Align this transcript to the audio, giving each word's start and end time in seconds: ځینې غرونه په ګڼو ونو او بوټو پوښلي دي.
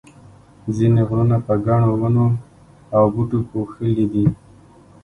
ځینې 0.75 1.01
غرونه 1.07 1.37
په 1.45 1.53
ګڼو 1.65 1.91
ونو 1.99 2.27
او 2.95 3.03
بوټو 3.13 3.39
پوښلي 3.51 4.05
دي. 4.13 4.25